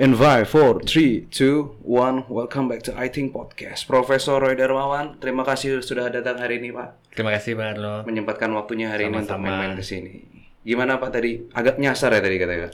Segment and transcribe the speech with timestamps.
[0.00, 5.20] In 5, 4, 3, 2, 1 Welcome back to I Think Podcast Profesor Roy Darmawan
[5.20, 8.00] Terima kasih sudah datang hari ini Pak Terima kasih Bang Arlo.
[8.08, 9.52] Menyempatkan waktunya hari ini untuk Sama-sama.
[9.52, 10.24] main-main ke sini
[10.64, 11.44] Gimana Pak tadi?
[11.52, 12.72] Agak nyasar ya tadi katanya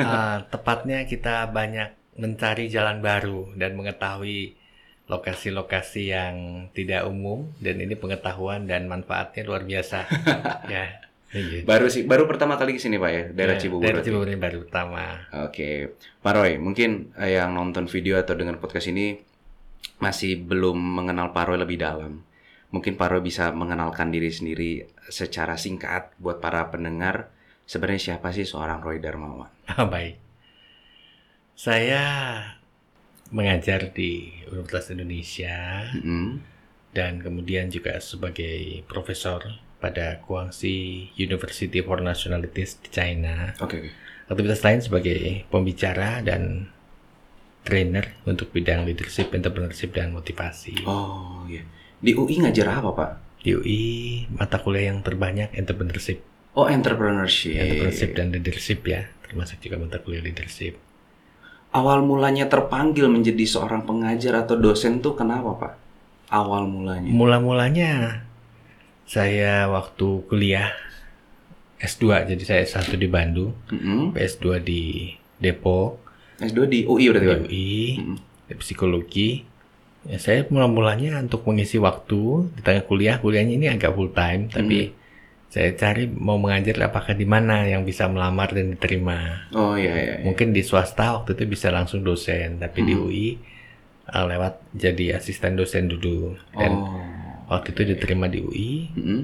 [0.00, 4.56] Ah, tepatnya kita banyak mencari jalan baru dan mengetahui
[5.12, 6.34] lokasi-lokasi yang
[6.72, 10.08] tidak umum dan ini pengetahuan dan manfaatnya luar biasa.
[10.72, 11.11] ya.
[11.32, 11.64] Iya.
[11.64, 14.04] Baru sih, baru pertama kali ke sini Pak ya Daerah Ya, Cibubur Daerah.
[14.04, 15.04] Cibubur ini baru pertama.
[15.48, 19.16] Oke, Pak Roy, mungkin eh, yang nonton video atau dengan podcast ini
[19.96, 22.20] masih belum mengenal Pak Roy lebih dalam.
[22.68, 27.32] Mungkin Pak Roy bisa mengenalkan diri sendiri secara singkat buat para pendengar.
[27.64, 29.48] Sebenarnya siapa sih seorang Roy Darmawan?
[29.72, 30.20] Ah, baik.
[31.56, 32.02] Saya
[33.32, 36.44] mengajar di Universitas Indonesia Mm-mm.
[36.92, 39.48] dan kemudian juga sebagai profesor
[39.82, 43.50] pada Guangxi University for Nationalities di China.
[43.58, 43.90] Oke, oke.
[44.30, 46.70] Aktivitas lain sebagai pembicara dan
[47.66, 50.86] trainer untuk bidang leadership, entrepreneurship, dan motivasi.
[50.86, 51.66] Oh iya.
[51.98, 53.10] Di UI ngajar apa Pak?
[53.42, 53.82] Di UI,
[54.38, 56.22] mata kuliah yang terbanyak entrepreneurship,
[56.54, 57.58] Oh entrepreneurship.
[57.58, 60.78] entrepreneurship dan leadership ya, termasuk juga mata kuliah leadership.
[61.72, 65.72] Awal mulanya terpanggil menjadi seorang pengajar atau dosen tuh kenapa Pak?
[66.30, 67.10] Awal mulanya.
[67.10, 68.22] Mula-mulanya
[69.06, 70.72] saya waktu kuliah
[71.82, 74.14] S2, jadi saya S1 di Bandung, Mm-mm.
[74.14, 75.98] PS2 di Depok,
[76.38, 77.40] S2 di UI berarti di Pak?
[77.42, 78.16] UI, Mm-mm.
[78.46, 79.30] di psikologi.
[80.02, 84.90] Ya, saya mula-mulanya untuk mengisi waktu di tengah kuliah, kuliahnya ini agak full time, tapi
[85.46, 89.46] saya cari mau mengajar apakah di mana yang bisa melamar dan diterima.
[89.52, 90.14] Oh iya iya.
[90.18, 90.24] iya.
[90.26, 93.26] Mungkin di swasta waktu itu bisa langsung dosen, tapi di UI
[94.08, 96.34] uh, lewat jadi asisten dosen dulu.
[96.56, 97.21] Dan Oh.
[97.52, 99.20] Waktu itu diterima di UI, Mm-mm.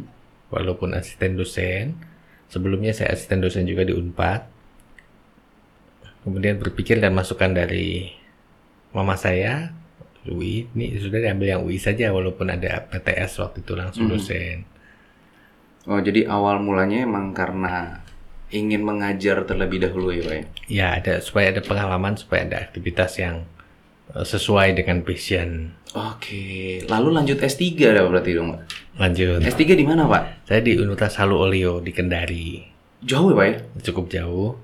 [0.52, 1.96] walaupun asisten dosen.
[2.48, 4.44] Sebelumnya saya asisten dosen juga di Unpad.
[6.24, 8.12] Kemudian berpikir dan masukan dari
[8.92, 9.72] mama saya,
[10.28, 14.68] UI, ini sudah diambil yang UI saja walaupun ada PTS waktu itu langsung dosen.
[15.88, 18.04] Oh, jadi awal mulanya emang karena
[18.52, 20.44] ingin mengajar terlebih dahulu ya, Pak ya?
[20.68, 23.48] Ya, ada supaya ada pengalaman, supaya ada aktivitas yang
[24.14, 25.76] sesuai dengan passion.
[25.96, 28.60] Oke, lalu lanjut S3 dah berarti dong, Pak?
[29.00, 29.40] Lanjut.
[29.40, 30.48] S3 di mana, Pak?
[30.48, 32.60] Saya di Universitas Halu Oleo di Kendari.
[33.04, 33.56] Jauh ya, Pak ya?
[33.88, 34.56] Cukup jauh.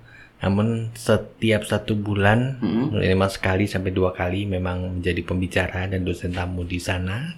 [0.45, 3.01] Namun setiap satu bulan Mm-mm.
[3.01, 7.33] minimal sekali sampai dua kali memang menjadi pembicara dan dosen tamu di sana.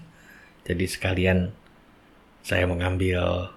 [0.67, 1.55] Jadi sekalian
[2.43, 3.51] saya mengambil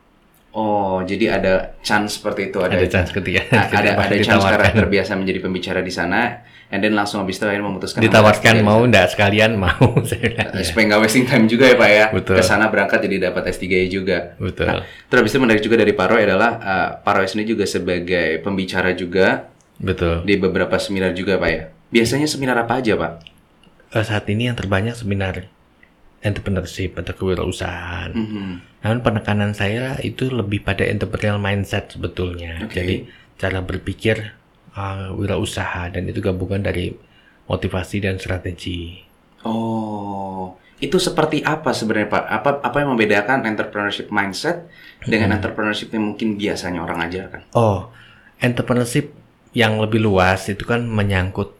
[0.50, 4.74] Oh, jadi ada chance seperti itu, ada ada chance ketika a- ada ada chance karena
[4.74, 6.42] terbiasa menjadi pembicara di sana,
[6.74, 9.78] and then langsung habis itu akhirnya memutuskan ditawarkan mau enggak sekalian mau
[10.10, 10.58] saya bilang, S3.
[10.58, 10.66] ya.
[10.66, 12.06] supaya nggak wasting time juga ya, Pak ya?
[12.10, 12.36] Betul.
[12.38, 14.34] Ke sana berangkat jadi dapat S3 juga.
[14.42, 14.66] Betul.
[14.66, 16.52] Nah, terus habis itu menarik juga dari Pak Roy adalah
[17.06, 20.26] uh, Roy sendiri juga sebagai pembicara juga Betul.
[20.26, 21.70] di beberapa seminar juga, Pak ya.
[21.94, 23.12] Biasanya seminar apa aja, Pak?
[23.94, 25.46] Eh, saat ini yang terbanyak seminar
[26.20, 28.12] entrepreneurship atau kewirausahaan.
[28.12, 28.48] Mhm.
[28.84, 32.68] Namun penekanan saya itu lebih pada entrepreneurial mindset sebetulnya.
[32.68, 32.76] Oke.
[32.76, 32.96] Jadi
[33.40, 34.36] cara berpikir
[34.76, 36.92] uh, wirausaha dan itu gabungan dari
[37.48, 39.00] motivasi dan strategi.
[39.48, 42.24] Oh, itu seperti apa sebenarnya Pak?
[42.28, 44.68] Apa apa yang membedakan entrepreneurship mindset
[45.08, 47.42] dengan entrepreneurship yang mungkin biasanya orang ajarkan?
[47.56, 47.88] Oh,
[48.40, 49.16] entrepreneurship
[49.56, 51.56] yang lebih luas itu kan menyangkut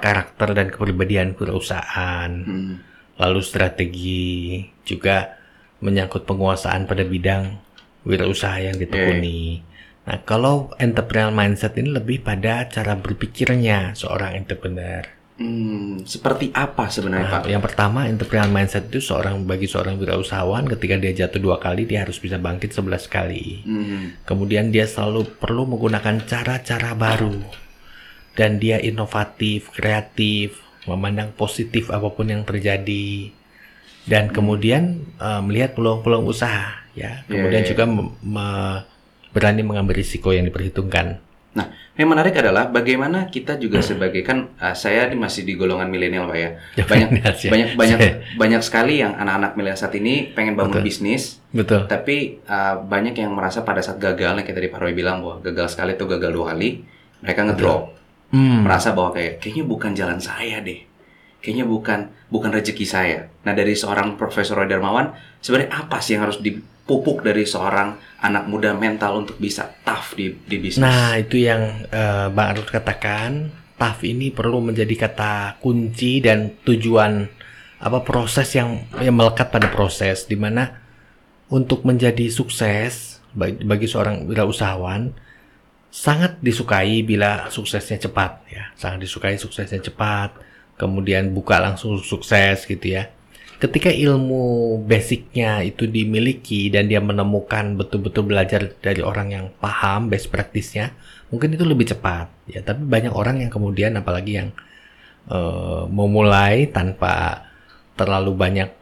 [0.00, 2.89] karakter dan kepribadian perusahaan, Hmm.
[3.20, 5.36] Lalu strategi, juga
[5.84, 7.60] menyangkut penguasaan pada bidang
[8.08, 9.60] wirausaha yang ditekuni.
[10.08, 15.04] Nah, kalau entrepreneurial mindset ini lebih pada cara berpikirnya seorang entrepreneur.
[15.40, 17.48] Hmm, seperti apa sebenarnya Nah, Pak?
[17.48, 22.04] yang pertama, entrepreneurial mindset itu seorang bagi seorang wirausahawan ketika dia jatuh dua kali, dia
[22.04, 23.64] harus bisa bangkit sebelas kali.
[23.64, 24.20] Hmm.
[24.24, 27.40] Kemudian dia selalu perlu menggunakan cara-cara baru.
[28.36, 33.34] Dan dia inovatif, kreatif, memandang positif apa pun yang terjadi.
[34.08, 37.24] Dan kemudian eh, melihat peluang-peluang usaha, ya.
[37.28, 38.82] Kemudian iya, juga mem- me-
[39.30, 41.22] berani mengambil risiko yang diperhitungkan.
[41.50, 41.66] Nah,
[41.98, 46.38] yang menarik adalah bagaimana kita juga sebagai kan uh, saya masih di golongan milenial Pak
[46.38, 46.50] ya.
[46.78, 47.50] Ya, Banyak ya.
[47.50, 47.98] banyak banyak
[48.38, 50.86] banyak sekali yang anak-anak milenial saat ini pengen bangun Betul.
[50.86, 51.90] bisnis, Betul.
[51.90, 55.74] tapi uh, banyak yang merasa pada saat gagal, yang tadi Pak Roy bilang bahwa gagal
[55.74, 56.86] sekali itu gagal dua kali,
[57.18, 57.98] mereka ngedrop.
[58.30, 58.62] Hmm.
[58.62, 60.86] merasa bahwa kayak kayaknya bukan jalan saya deh.
[61.42, 62.00] Kayaknya bukan
[62.30, 63.26] bukan rezeki saya.
[63.42, 65.10] Nah, dari seorang Profesor Roy Darmawan,
[65.42, 70.36] sebenarnya apa sih yang harus dipupuk dari seorang anak muda mental untuk bisa tough di
[70.46, 70.84] di bisnis?
[70.84, 73.50] Nah, itu yang eh, Bang Arul katakan,
[73.80, 77.24] tough ini perlu menjadi kata kunci dan tujuan
[77.80, 80.76] apa proses yang yang melekat pada proses di mana
[81.48, 85.29] untuk menjadi sukses bagi, bagi seorang wirausahawan
[85.90, 88.64] sangat disukai bila suksesnya cepat ya.
[88.78, 90.38] Sangat disukai suksesnya cepat
[90.80, 93.10] kemudian buka langsung sukses gitu ya.
[93.60, 100.32] Ketika ilmu basicnya itu dimiliki dan dia menemukan betul-betul belajar dari orang yang paham best
[100.32, 100.96] practice-nya
[101.28, 102.64] mungkin itu lebih cepat ya.
[102.64, 104.48] Tapi banyak orang yang kemudian apalagi yang
[105.28, 107.44] uh, memulai tanpa
[108.00, 108.72] terlalu banyak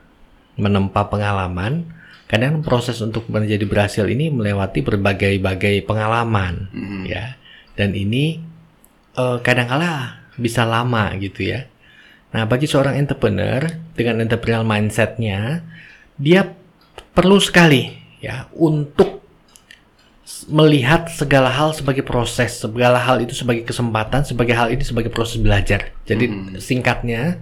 [0.55, 1.98] menempa pengalaman
[2.29, 7.03] kadang proses untuk menjadi berhasil ini melewati berbagai-bagai pengalaman hmm.
[7.09, 7.41] ya
[7.73, 8.45] dan ini
[9.17, 11.65] uh, kadangkala bisa lama gitu ya
[12.29, 13.65] nah bagi seorang entrepreneur
[13.97, 15.65] dengan entrepreneurial mindsetnya
[16.21, 16.53] dia
[17.17, 19.25] perlu sekali ya untuk
[20.53, 25.41] melihat segala hal sebagai proses segala hal itu sebagai kesempatan sebagai hal ini sebagai proses
[25.41, 26.61] belajar jadi hmm.
[26.61, 27.41] singkatnya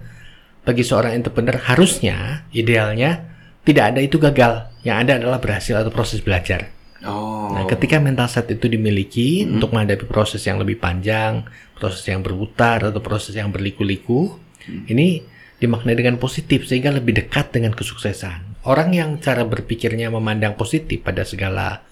[0.63, 3.36] bagi seorang entrepreneur harusnya idealnya
[3.67, 4.71] tidak ada itu gagal.
[4.87, 6.71] Yang ada adalah berhasil atau proses belajar.
[7.03, 7.51] Oh.
[7.51, 9.59] Nah, ketika mental set itu dimiliki hmm.
[9.59, 11.43] untuk menghadapi proses yang lebih panjang,
[11.75, 14.87] proses yang berputar atau proses yang berliku-liku, hmm.
[14.87, 15.21] ini
[15.59, 18.63] dimaknai dengan positif sehingga lebih dekat dengan kesuksesan.
[18.63, 21.83] Orang yang cara berpikirnya memandang positif pada segala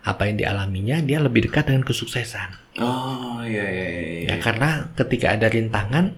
[0.00, 2.80] apa yang dialaminya, dia lebih dekat dengan kesuksesan.
[2.80, 4.02] Oh, iya iya iya.
[4.24, 4.28] iya.
[4.32, 6.16] Ya karena ketika ada rintangan,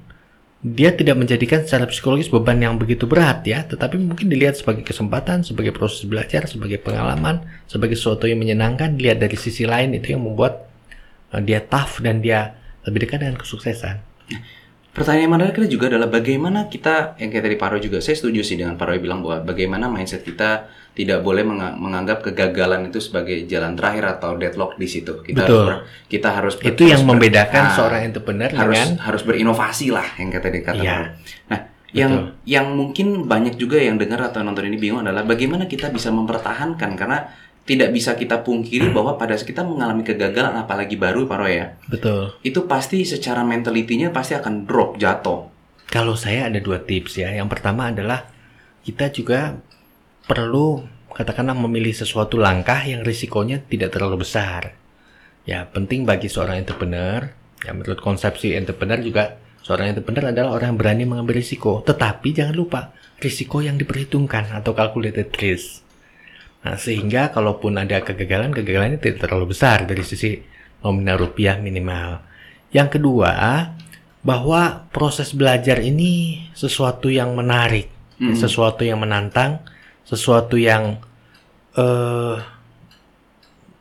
[0.62, 5.42] dia tidak menjadikan secara psikologis beban yang begitu berat ya, tetapi mungkin dilihat sebagai kesempatan,
[5.42, 10.22] sebagai proses belajar, sebagai pengalaman, sebagai sesuatu yang menyenangkan, dilihat dari sisi lain itu yang
[10.22, 10.70] membuat
[11.34, 12.54] uh, dia tough dan dia
[12.86, 13.98] lebih dekat dengan kesuksesan.
[14.92, 18.60] Pertanyaan yang menarik juga adalah bagaimana kita yang kayak tadi Paro juga saya setuju sih
[18.60, 21.40] dengan Paro bilang bahwa bagaimana mindset kita tidak boleh
[21.80, 25.24] menganggap kegagalan itu sebagai jalan terakhir atau deadlock di situ.
[25.24, 25.64] Kita Betul.
[25.64, 25.80] harus
[26.12, 30.48] kita harus itu yang membedakan nah, seorang entrepreneur harus dengan harus berinovasi lah yang kata
[30.52, 30.84] dikatakan.
[30.84, 30.98] Iya.
[31.48, 31.60] Nah,
[31.96, 32.12] yang
[32.44, 36.92] yang mungkin banyak juga yang dengar atau nonton ini bingung adalah bagaimana kita bisa mempertahankan
[37.00, 37.32] karena
[37.62, 41.78] tidak bisa kita pungkiri bahwa pada saat kita mengalami kegagalan apalagi baru Paro ya.
[41.86, 42.34] Betul.
[42.42, 45.46] Itu pasti secara mentalitinya pasti akan drop jatuh.
[45.86, 47.30] Kalau saya ada dua tips ya.
[47.30, 48.26] Yang pertama adalah
[48.82, 49.62] kita juga
[50.26, 50.82] perlu
[51.12, 54.74] katakanlah memilih sesuatu langkah yang risikonya tidak terlalu besar.
[55.42, 57.30] Ya, penting bagi seorang entrepreneur,
[57.62, 61.82] ya menurut konsepsi entrepreneur juga seorang entrepreneur adalah orang yang berani mengambil risiko.
[61.82, 62.80] Tetapi jangan lupa,
[63.18, 65.81] risiko yang diperhitungkan atau calculated risk.
[66.62, 70.38] Nah, sehingga kalaupun ada kegagalan, kegagalannya tidak terlalu besar dari sisi
[70.82, 72.22] nominal rupiah minimal.
[72.70, 73.30] Yang kedua,
[74.22, 77.90] bahwa proses belajar ini sesuatu yang menarik,
[78.22, 78.38] hmm.
[78.38, 79.58] sesuatu yang menantang,
[80.06, 81.02] sesuatu yang
[81.74, 82.38] uh,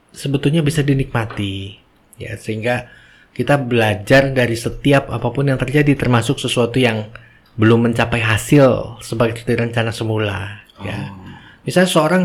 [0.10, 1.78] sebetulnya bisa dinikmati,
[2.18, 2.90] ya sehingga
[3.32, 7.14] kita belajar dari setiap apa pun yang terjadi, termasuk sesuatu yang
[7.56, 10.66] belum mencapai hasil sebagai rencana semula.
[10.82, 11.30] Ya, oh.
[11.62, 12.24] misalnya seorang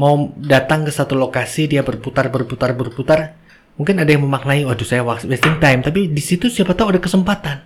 [0.00, 3.36] mau datang ke satu lokasi dia berputar berputar berputar
[3.76, 5.84] mungkin ada yang memaknai waduh saya wasting time.
[5.84, 7.60] Tapi di situ siapa tahu ada kesempatan.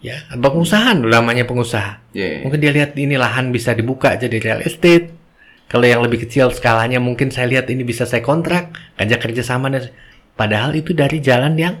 [0.00, 2.00] Ya pengusaha namanya pengusaha.
[2.16, 2.40] Yeah.
[2.40, 5.12] mungkin dia lihat ini lahan bisa dibuka jadi real estate.
[5.68, 9.68] Kalau yang lebih kecil skalanya mungkin saya lihat ini bisa saya kontrak kerja kerja sama
[9.68, 9.92] dan
[10.34, 11.76] padahal itu dari jalan yang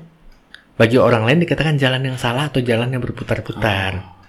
[0.76, 3.98] bagi orang lain dikatakan jalan yang salah atau jalan yang berputar-putar.
[3.98, 4.19] Oh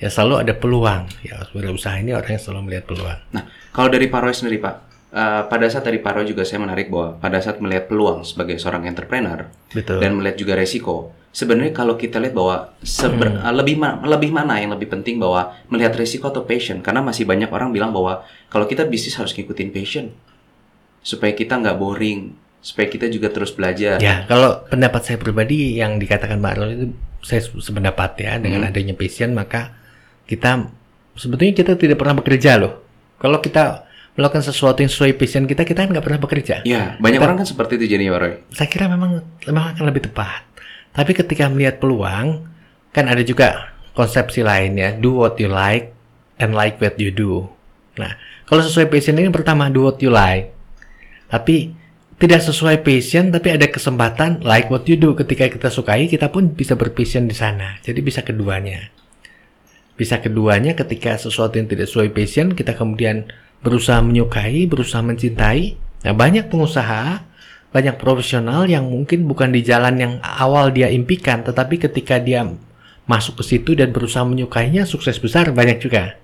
[0.00, 1.04] ya selalu ada peluang.
[1.20, 3.20] Ya usaha ini orang yang selalu melihat peluang.
[3.36, 4.74] Nah, kalau dari Roy sendiri Pak,
[5.12, 8.88] uh, pada saat dari Roy juga saya menarik bahwa pada saat melihat peluang sebagai seorang
[8.88, 10.00] entrepreneur Betul.
[10.00, 13.44] dan melihat juga resiko, sebenarnya kalau kita lihat bahwa seber, hmm.
[13.44, 17.28] uh, lebih ma lebih mana yang lebih penting bahwa melihat resiko atau passion karena masih
[17.28, 20.06] banyak orang bilang bahwa kalau kita bisnis harus ngikutin passion
[21.04, 23.96] supaya kita nggak boring supaya kita juga terus belajar.
[24.04, 26.86] Ya, kalau pendapat saya pribadi yang dikatakan Mbak Arnold itu
[27.24, 28.68] saya sependapat ya dengan hmm.
[28.68, 29.79] adanya passion maka
[30.30, 30.70] kita
[31.18, 32.86] sebetulnya kita tidak pernah bekerja loh.
[33.18, 36.56] Kalau kita melakukan sesuatu yang sesuai passion kita, kita kan nggak pernah bekerja.
[36.62, 38.40] Iya, banyak kita, orang kan seperti itu jadinya, Roy.
[38.54, 40.46] Saya kira memang memang akan lebih tepat.
[40.90, 42.46] Tapi ketika melihat peluang,
[42.90, 45.94] kan ada juga konsepsi lainnya, do what you like
[46.40, 47.46] and like what you do.
[48.00, 50.50] Nah, kalau sesuai passion ini pertama do what you like.
[51.30, 51.76] Tapi
[52.20, 56.52] tidak sesuai passion tapi ada kesempatan like what you do ketika kita sukai kita pun
[56.52, 57.78] bisa berpassion di sana.
[57.80, 58.99] Jadi bisa keduanya.
[60.00, 63.28] Bisa keduanya ketika sesuatu yang tidak sesuai passion, kita kemudian
[63.60, 65.76] berusaha menyukai, berusaha mencintai.
[66.08, 67.20] Nah, banyak pengusaha,
[67.68, 72.48] banyak profesional yang mungkin bukan di jalan yang awal dia impikan, tetapi ketika dia
[73.04, 76.16] masuk ke situ dan berusaha menyukainya, sukses besar banyak juga.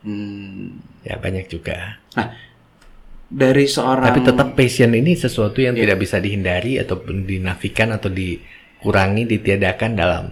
[0.00, 0.80] Hmm.
[1.04, 2.00] Ya, banyak juga.
[2.16, 2.32] Nah,
[3.32, 5.88] dari seorang tapi tetap passion ini sesuatu yang yeah.
[5.88, 10.24] tidak bisa dihindari ataupun dinafikan atau dikurangi ditiadakan dalam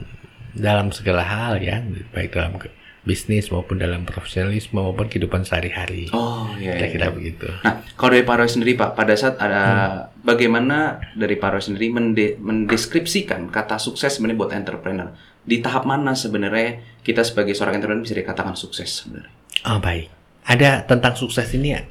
[0.53, 1.81] dalam segala hal ya
[2.11, 2.59] baik dalam
[3.01, 6.13] bisnis maupun dalam profesionalisme maupun kehidupan sehari-hari.
[6.13, 6.77] Oh iya.
[6.77, 6.85] iya.
[6.85, 7.49] Kira-kira begitu.
[7.65, 10.21] Nah, kalau dari Paroy sendiri Pak, pada saat ada Hmm.
[10.21, 10.77] bagaimana
[11.17, 15.09] dari Paroy sendiri mende- mendeskripsikan kata sukses sebenarnya buat entrepreneur.
[15.41, 19.33] Di tahap mana sebenarnya kita sebagai seorang entrepreneur bisa dikatakan sukses sebenarnya?
[19.65, 20.13] Oh baik.
[20.45, 21.83] Ada tentang sukses ini ya.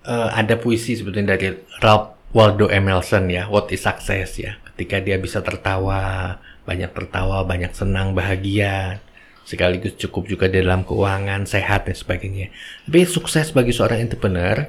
[0.00, 4.56] eh, ada puisi sebetulnya dari Ralph Waldo Emerson ya, What is Success ya.
[4.72, 9.00] Ketika dia bisa tertawa, banyak tertawa, banyak senang, bahagia,
[9.44, 12.54] sekaligus cukup juga di dalam keuangan, sehat dan sebagainya.
[12.86, 14.68] Tapi sukses bagi seorang entrepreneur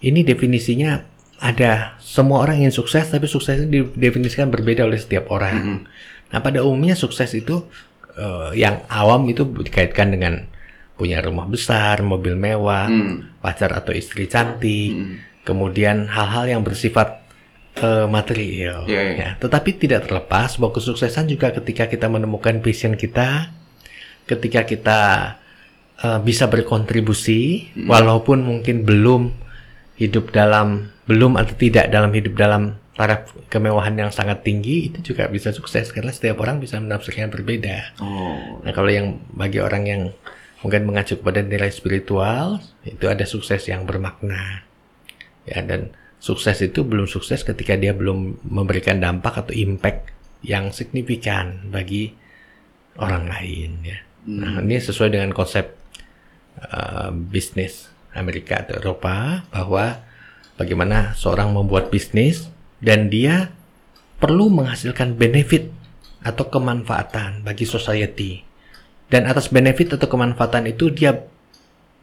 [0.00, 1.04] ini definisinya
[1.42, 5.86] ada semua orang ingin sukses, tapi sukses ini didefinisikan berbeda oleh setiap orang.
[6.32, 7.66] Nah, pada umumnya sukses itu
[8.12, 10.44] eh, yang awam itu dikaitkan dengan
[11.00, 13.40] punya rumah besar, mobil mewah, Hmm.
[13.40, 15.16] pacar atau istri cantik, Hmm.
[15.42, 17.21] kemudian hal-hal yang bersifat
[17.78, 18.84] eh, material.
[18.84, 19.14] Iya, iya.
[19.16, 23.48] Ya, tetapi tidak terlepas bahwa kesuksesan juga ketika kita menemukan passion kita,
[24.28, 25.00] ketika kita
[26.02, 27.86] eh, bisa berkontribusi, Hmm.
[27.86, 29.30] walaupun mungkin belum
[29.96, 35.24] hidup dalam belum atau tidak dalam hidup dalam taraf kemewahan yang sangat tinggi itu juga
[35.30, 37.96] bisa sukses karena setiap orang bisa menafsirkan berbeda.
[38.02, 38.60] Oh.
[38.60, 40.02] Nah, kalau yang bagi orang yang
[40.60, 44.62] mungkin mengacu kepada nilai spiritual, itu ada sukses yang bermakna.
[45.48, 45.90] Ya, dan
[46.22, 50.14] sukses itu belum sukses ketika dia belum memberikan dampak atau impact
[50.46, 52.14] yang signifikan bagi
[53.02, 53.98] orang lain ya.
[54.30, 55.74] Nah, ini sesuai dengan konsep
[56.62, 59.98] uh, bisnis Amerika atau Eropa bahwa
[60.54, 62.46] bagaimana seorang membuat bisnis
[62.78, 63.50] dan dia
[64.22, 65.74] perlu menghasilkan benefit
[66.22, 68.46] atau kemanfaatan bagi society.
[69.10, 71.18] Dan atas benefit atau kemanfaatan itu dia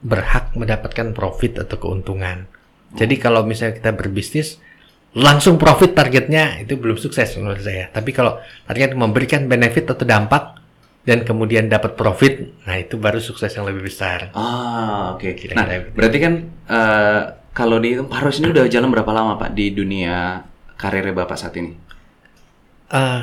[0.03, 2.58] berhak mendapatkan profit atau keuntungan.
[2.96, 4.58] Jadi kalau misalnya kita berbisnis
[5.13, 7.89] langsung profit targetnya itu belum sukses menurut saya.
[7.89, 10.58] Tapi kalau target memberikan benefit atau dampak
[11.05, 14.29] dan kemudian dapat profit, nah itu baru sukses yang lebih besar.
[14.34, 15.34] Ah, oke.
[15.34, 15.96] Kira-kira Nah, begitu.
[15.98, 16.34] berarti kan
[16.69, 17.22] eh,
[17.53, 20.46] kalau di Paros ini udah jalan berapa lama Pak di dunia
[20.77, 21.74] karirnya Bapak saat ini?
[22.89, 23.22] Eh,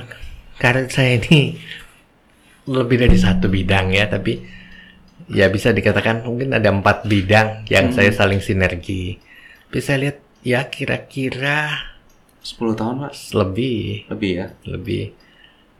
[0.58, 1.58] karir saya ini
[2.66, 4.42] lebih dari satu bidang ya, tapi
[5.30, 9.18] ya bisa dikatakan mungkin ada empat bidang yang saya saling sinergi.
[9.76, 11.90] Saya lihat ya kira-kira
[12.40, 13.12] 10 tahun Pak?
[13.34, 14.46] lebih, Lebih ya?
[14.64, 15.12] lebih.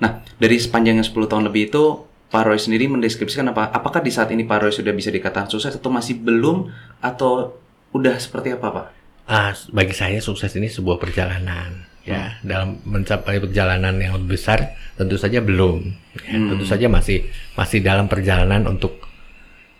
[0.02, 1.85] Nah, dari sepanjangnya 10 tahun lebih itu
[2.26, 3.71] Pak Roy sendiri mendeskripsikan apa?
[3.71, 6.69] Apakah di saat ini Pak Roy sudah bisa dikatakan sukses atau masih belum
[7.00, 7.55] atau
[7.95, 8.87] udah seperti apa Pak?
[9.26, 11.87] Ah, bagi saya sukses ini sebuah perjalanan.
[12.07, 15.90] Ya, dalam mencapai perjalanan yang lebih besar tentu saja belum.
[16.23, 16.55] Ya, Hmm.
[16.55, 17.26] Tentu saja masih
[17.59, 19.02] masih dalam perjalanan untuk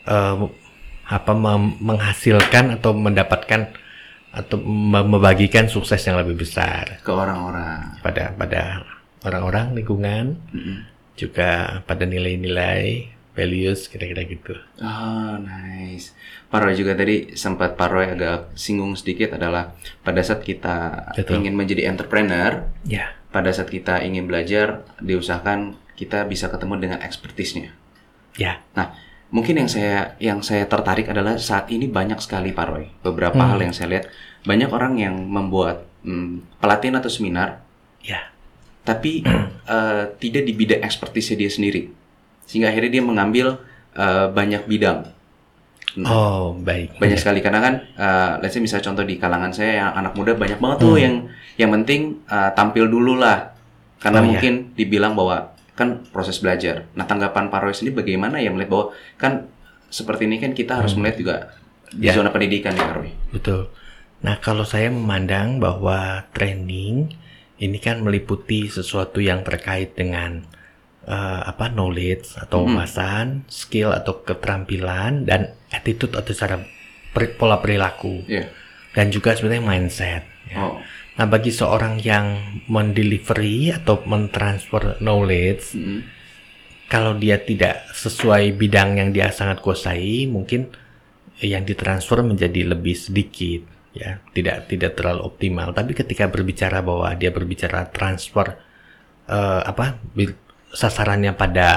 [0.07, 0.37] eh,
[1.07, 1.33] apa
[1.79, 3.71] menghasilkan atau mendapatkan
[4.37, 7.97] atau mem- membagikan sukses yang lebih besar Ke orang-orang.
[8.01, 8.85] pada pada
[9.23, 10.85] orang-orang lingkungan Mm-mm.
[11.17, 14.57] juga pada nilai-nilai values kira-kira gitu.
[14.79, 16.13] Oh, nice.
[16.47, 21.41] Pak Roy juga tadi sempat Pak Roy agak singgung sedikit adalah pada saat kita Betul.
[21.41, 27.77] ingin menjadi entrepreneur, Ya, pada saat kita ingin belajar, diusahakan kita bisa ketemu dengan expertise-nya.
[28.37, 28.97] ya, Nah,
[29.37, 32.89] mungkin yang saya yang saya tertarik adalah saat ini banyak sekali Pak Roy.
[33.05, 33.51] Beberapa Hmm.
[33.53, 34.05] hal yang saya lihat,
[34.43, 37.61] banyak orang yang membuat hmm, pelatihan atau seminar,
[38.01, 38.33] ya,
[38.83, 39.21] tapi
[39.69, 41.93] eh, tidak di bidang expertise dia sendiri,
[42.45, 43.47] sehingga akhirnya dia mengambil
[43.93, 45.13] eh, banyak bidang.
[45.97, 47.01] oh baik.
[47.01, 47.23] banyak Ya.
[47.25, 50.61] sekali karena kan uh, let's say misalnya contoh di kalangan saya yang anak muda banyak
[50.61, 51.01] banget tuh Hmm.
[51.01, 51.15] yang
[51.57, 53.57] yang penting uh, tampil dulu lah
[53.97, 54.29] karena Oh, iya.
[54.29, 58.87] mungkin dibilang bahwa kan proses belajar nah tanggapan Pak Roy sendiri bagaimana ya melihat bahwa
[59.15, 59.33] kan
[59.87, 61.37] seperti ini kan kita harus melihat juga
[61.89, 62.13] di Ya.
[62.13, 63.71] zona pendidikan ya Pak Roy Betul.
[64.17, 67.13] Nah, kalau saya memandang bahwa training
[67.57, 70.43] ini kan meliputi sesuatu yang terkait dengan
[71.05, 72.75] eh, apa knowledge atau Mm-mm.
[72.75, 76.59] wawasan, skill atau keterampilan dan attitude atau cara
[77.13, 78.51] peri- pola perilaku Iya.
[78.91, 80.23] dan juga sebenarnya mindset.
[80.47, 80.59] ya.
[80.59, 80.81] oh
[81.17, 86.01] Nah, bagi seorang yang mendelivery atau mentransfer knowledge mm,
[86.93, 90.71] kalau dia tidak sesuai bidang yang dia sangat kuasai, mungkin
[91.43, 95.75] yang ditransfer menjadi lebih sedikit, ya, tidak tidak terlalu optimal.
[95.75, 98.55] Tapi ketika berbicara bahwa dia berbicara transfer
[99.27, 99.99] eh, apa
[100.71, 101.71] sasarannya pada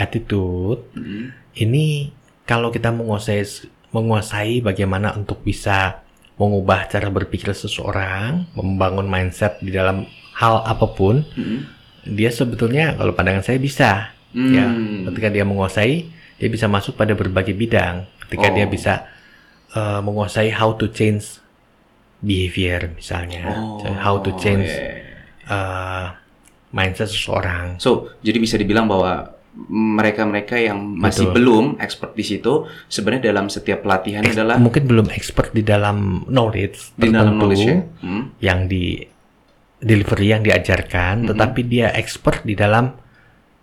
[0.00, 2.14] attitude, mm, ini
[2.48, 3.44] kalau kita menguasai
[3.92, 6.00] menguasai bagaimana untuk bisa
[6.42, 10.02] mengubah cara berpikir seseorang, membangun mindset di dalam
[10.34, 11.58] hal apa pun, mm,
[12.10, 15.12] dia sebetulnya kalau pandangan saya bisa ya mm.
[15.12, 16.08] ketika dia menguasai
[16.40, 18.70] dia bisa masuk pada berbagai bidang ketika dia Oh.
[18.72, 19.06] bisa
[19.76, 21.38] uh, menguasai how to change
[22.18, 25.20] behavior misalnya Oh, how to change iya.
[25.46, 26.06] uh,
[26.72, 29.36] mindset seseorang So, jadi bisa dibilang bahwa
[29.68, 31.34] mereka-mereka yang masih Betul.
[31.36, 32.52] belum expert di situ
[32.86, 37.60] sebenarnya dalam setiap pelatihan Ex- adalah mungkin belum expert di dalam knowledge di dalam knowledge
[37.62, 37.76] ya.
[38.00, 38.32] Hmm.
[38.38, 39.04] yang di
[39.78, 41.28] delivery yang diajarkan, Mhm.
[41.28, 42.94] tetapi dia expert di dalam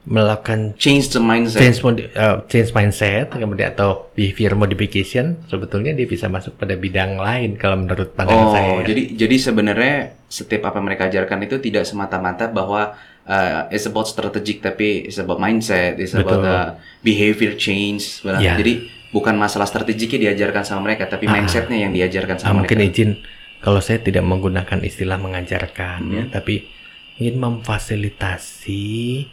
[0.01, 1.59] melakukan Change the mindset.
[1.59, 1.79] change
[2.13, 7.77] uh, change mindset kemudian atau behavior modification sebetulnya dia bisa masuk pada bidang lain kalau
[7.77, 8.73] menurut pandangan Oh, saya.
[8.83, 14.59] jadi jadi sebenarnya setiap apa mereka ajarkan itu tidak semata-mata bahwa uh, it's about strategic
[14.59, 16.69] tapi it's about mindset, it's about uh,
[17.01, 18.19] behavior change.
[18.19, 18.45] sebenarnya.
[18.45, 18.55] Ya.
[18.55, 18.73] Jadi
[19.09, 21.33] bukan masalah strategiknya diajarkan sama mereka, tapi Ah.
[21.33, 22.93] mindsetnya yang diajarkan Ah, sama mungkin mereka.
[22.93, 23.11] izin
[23.59, 26.31] kalau saya tidak menggunakan istilah mengajarkan ya, Hmm.
[26.31, 26.69] tapi
[27.17, 29.27] ingin memfasilitasi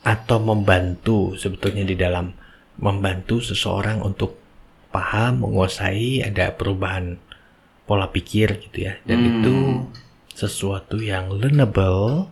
[0.00, 2.30] atau membantu sebetulnya di dalam
[2.78, 4.38] membantu seseorang untuk
[4.88, 7.18] paham, menguasai ada perubahan
[7.84, 8.94] pola pikir gitu ya.
[9.02, 9.28] Dan Hmm.
[9.32, 9.54] itu
[10.30, 12.30] sesuatu yang learnable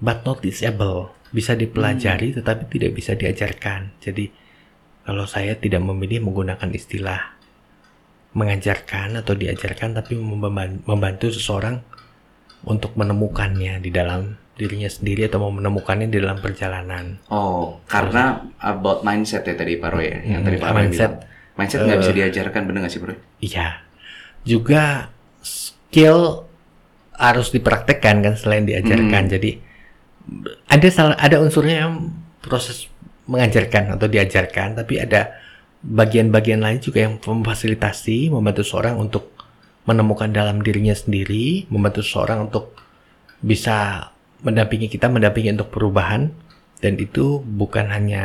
[0.00, 1.12] but not disable.
[1.30, 3.94] Bisa dipelajari tetapi tidak bisa diajarkan.
[4.00, 4.26] Jadi
[5.00, 7.38] kalau saya tidak memilih menggunakan istilah
[8.30, 11.82] mengajarkan atau diajarkan tapi memban- membantu seseorang
[12.62, 17.16] untuk menemukannya di dalam dirinya sendiri atau mau menemukannya di dalam perjalanan.
[17.26, 21.12] Oh, karena about mindset ya tadi Pak Roy ya, yang Hmm, tadi Pak Roy mindset.
[21.16, 21.28] bilang.
[21.56, 23.14] Mindset nggak bisa Eh, diajarkan, bener nggak sih Bro?
[23.40, 23.68] Iya.
[24.42, 24.84] Juga
[25.40, 26.44] skill
[27.14, 29.24] harus dipraktekkan kan selain diajarkan.
[29.26, 29.32] Hmm.
[29.32, 29.50] Jadi
[30.70, 32.86] ada salah ada unsurnya yang proses
[33.30, 35.38] mengajarkan atau diajarkan, tapi ada
[35.80, 39.30] bagian-bagian lain juga yang memfasilitasi, membantu seorang untuk
[39.86, 42.74] menemukan dalam dirinya sendiri, membantu seorang untuk
[43.40, 44.10] bisa
[44.44, 46.32] mendampingi kita, mendampingi untuk perubahan,
[46.82, 48.24] dan itu bukan hanya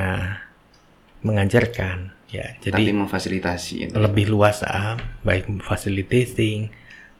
[1.23, 2.55] mengajarkan, ya.
[2.59, 3.73] Jadi Tapi memfasilitasi.
[3.87, 3.93] gitu.
[3.97, 6.69] lebih luas ah, baik facilitating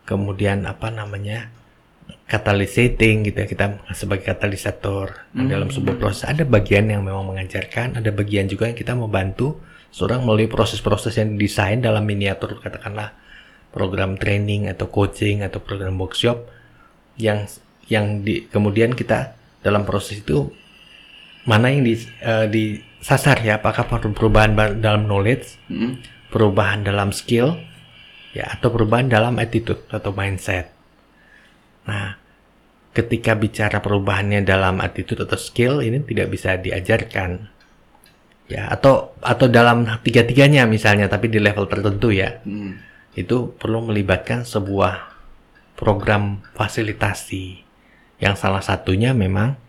[0.05, 1.49] kemudian apa namanya
[2.25, 5.49] catalysating gitu ya kita sebagai katalisator Nah, Hmm.
[5.49, 10.21] dalam sebuah proses ada bagian yang memang mengajarkan ada bagian juga yang kita membantu seorang
[10.21, 13.13] melalui proses-proses yang didesain dalam miniatur katakanlah
[13.69, 16.49] program training atau coaching atau program workshop
[17.15, 17.45] yang
[17.85, 20.49] yang di kemudian kita dalam proses itu
[21.45, 26.01] mana yang di, eh, disasar ya apakah perubahan ba- dalam knowledge Hmm.
[26.27, 27.55] perubahan dalam skill
[28.33, 30.74] ya atau perubahan dalam attitude atau mindset.
[31.85, 32.17] Nah,
[32.95, 37.51] ketika bicara perubahannya dalam attitude atau skill ini tidak bisa diajarkan.
[38.45, 42.39] Ya, atau atau dalam tiga-tiganya misalnya tapi di level tertentu ya.
[42.45, 42.77] Hmm.
[43.17, 45.15] Itu perlu melibatkan sebuah
[45.75, 47.65] program fasilitasi
[48.21, 49.59] yang salah satunya memang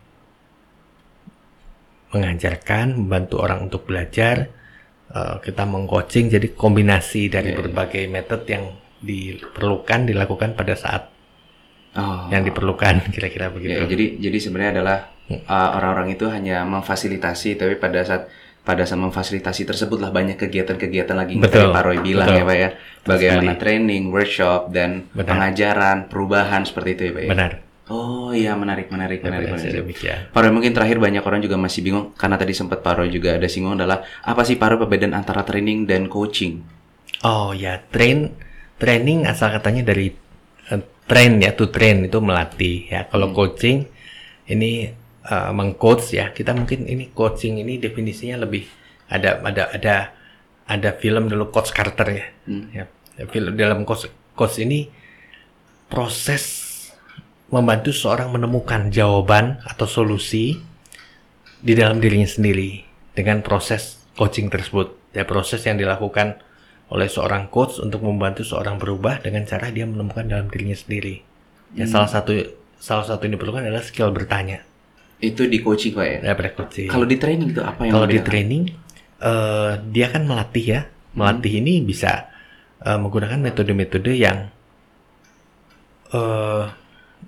[2.15, 4.47] mengajarkan, membantu orang untuk belajar,
[5.11, 7.59] eh, kita mengcoaching, jadi kombinasi dari Iya, iya.
[7.59, 8.65] berbagai metode yang
[9.03, 11.16] diperlukan dilakukan pada saat
[11.97, 12.29] Oh.
[12.29, 13.73] yang diperlukan kira-kira begitu.
[13.73, 14.97] Ya, jadi jadi sebenarnya adalah
[15.49, 18.29] uh, orang-orang itu hanya memfasilitasi, tapi pada saat
[18.61, 22.37] pada saat memfasilitasi tersebutlah banyak kegiatan-kegiatan lagi yang Betul, tadi Pak Roy bilang betul.
[22.37, 22.69] ya Pak ya,
[23.07, 23.61] bagaimana sekali.
[23.63, 25.29] training, workshop dan Benar.
[25.31, 27.29] pengajaran, perubahan seperti itu ya Pak ya.
[27.33, 27.51] Benar.
[27.87, 29.47] Oh iya menarik menarik menarik.
[29.47, 29.81] Benar, menarik.
[29.87, 30.19] demikian.
[30.35, 33.39] Pak Roy mungkin terakhir banyak orang juga masih bingung karena tadi sempat Pak Roy juga
[33.39, 36.59] ada singgung adalah apa sih Pak Roy perbedaan antara training dan coaching?
[37.23, 38.35] Oh ya, train
[38.77, 40.11] training asal katanya dari
[41.07, 43.07] train ya, to train itu melatih ya.
[43.07, 43.87] Kalau coaching
[44.51, 44.91] ini
[45.23, 46.29] eh, mengcoach ya.
[46.35, 48.67] Kita mungkin ini coaching ini definisinya lebih
[49.07, 49.95] ada ada ada
[50.67, 52.25] ada film dulu Coach Carter ya.
[52.45, 52.67] Hmm.
[52.75, 52.85] Ya,
[53.31, 54.91] film dalam coach coach ini
[55.87, 56.67] proses
[57.47, 60.59] membantu seorang menemukan jawaban atau solusi
[61.63, 62.83] di dalam dirinya sendiri
[63.15, 64.93] dengan proses coaching tersebut.
[65.15, 66.43] Ya proses yang dilakukan
[66.87, 71.19] oleh seorang coach untuk membantu seorang berubah dengan cara dia menemukan dalam dirinya sendiri.
[71.75, 72.31] Ya salah satu
[72.79, 74.63] salah satu yang diperlukan adalah skill bertanya.
[75.19, 76.17] Itu di coaching Pak ya.
[76.31, 76.87] Daripada coaching.
[76.87, 78.63] Kalau di training itu apa yang Kalau di training,
[79.19, 80.81] eh, dia kan melatih ya.
[81.17, 82.31] Melatih ini bisa
[82.85, 84.47] eh, menggunakan metode-metode yang
[86.15, 86.65] eh,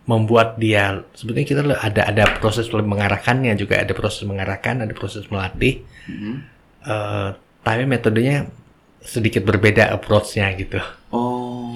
[0.05, 5.83] membuat dia sebetulnya kita ada ada proses mengarahkannya juga ada proses mengarahkan, ada proses melatih.
[6.07, 6.47] Hmm.
[6.85, 8.47] Eh, tapi metodenya
[9.01, 10.77] sedikit berbeda approach-nya gitu.
[11.09, 11.71] Oh,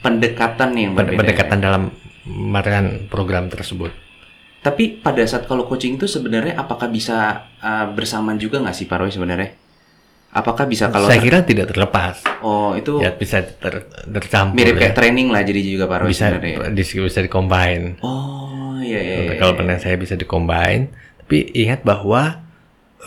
[0.00, 1.20] pendekatan yang berbeda.
[1.20, 1.82] Pendekatan dalam
[2.26, 3.92] merancang program tersebut.
[4.60, 8.98] Tapi pada saat kalau coaching itu sebenarnya apakah bisa uh, bersamaan juga nggak sih Pak
[9.00, 9.56] Roy sebenarnya?
[10.30, 12.22] Apakah bisa kalau Saya kira tidak terlepas.
[12.44, 14.54] oh itu Ya bisa ter, tercampur.
[14.54, 14.80] mirip ya.
[14.86, 16.70] kayak training lah jadi juga Pak Roy bisa sebenarnya.
[16.70, 17.86] di, bisa dicombine.
[18.04, 19.14] Oh iya iya.
[19.26, 19.58] iya, Kalau iya.
[19.58, 20.92] pernah saya bisa dicombine,
[21.24, 22.44] tapi ingat bahwa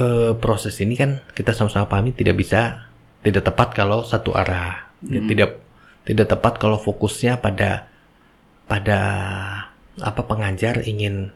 [0.02, 2.89] eh, proses ini kan kita sama-sama pahami tidak bisa
[3.24, 4.92] tidak tepat kalau satu arah.
[5.04, 5.28] Ya, Hmm.
[5.32, 5.50] tidak
[6.04, 7.88] tidak tepat kalau fokusnya pada
[8.68, 9.00] pada
[10.00, 11.32] apa pengajar ingin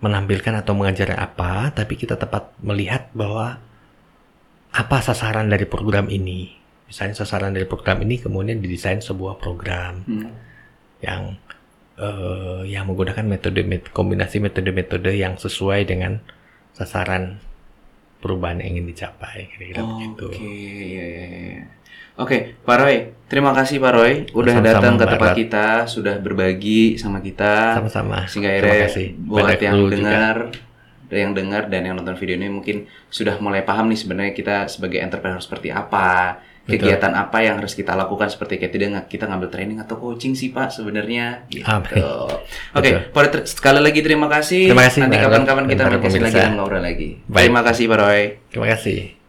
[0.00, 3.60] menampilkan atau mengajar apa, tapi kita tepat melihat bahwa
[4.70, 6.56] apa sasaran dari program ini.
[6.88, 10.30] Misalnya sasaran dari program ini kemudian didesain sebuah program Hmm.
[11.04, 11.22] yang
[12.00, 16.16] eh, yang menggunakan metode met- kombinasi metode-metode yang sesuai dengan
[16.72, 17.36] sasaran
[18.20, 20.26] perubahan yang ingin dicapai kira-kira Oke, begitu.
[20.38, 21.64] iya, iya, iya.
[22.20, 27.00] Oke, Pak Roy, terima kasih Pak Roy udah Sama-sama, datang ke tempat kita, sudah berbagi
[27.00, 27.80] sama kita.
[27.80, 28.28] Sama-sama.
[28.28, 29.06] Sehingga Terima akhirnya kasih.
[29.24, 30.36] buat Pada yang dengar,
[31.08, 32.76] yang dengar dan yang nonton video ini mungkin
[33.08, 36.86] sudah mulai paham nih sebenarnya kita sebagai entrepreneur seperti apa, Betul.
[36.86, 40.52] kegiatan apa yang harus kita lakukan seperti kayak tidak kita ngambil training atau coaching sih
[40.52, 41.48] Pak sebenarnya.
[41.48, 41.64] Gitu.
[42.76, 43.10] Oke.
[43.10, 44.70] Pak Roy, ter- sekali lagi terima kasih.
[44.70, 46.38] Terima kasih, Nanti kapan-kapan kita main lagi pemirsa.
[46.46, 47.08] dan ngobrol lagi.
[47.26, 47.44] Baik.
[47.48, 48.20] Terima kasih Pak Roy.
[48.52, 49.19] Terima kasih.